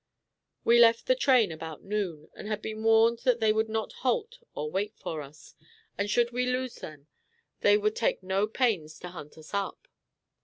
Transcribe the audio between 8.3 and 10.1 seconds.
pains to hunt us up.